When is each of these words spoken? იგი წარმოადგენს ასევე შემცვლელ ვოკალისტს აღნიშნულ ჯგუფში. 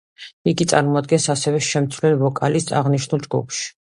იგი 0.51 0.65
წარმოადგენს 0.71 1.27
ასევე 1.33 1.59
შემცვლელ 1.67 2.17
ვოკალისტს 2.23 2.77
აღნიშნულ 2.81 3.27
ჯგუფში. 3.29 3.71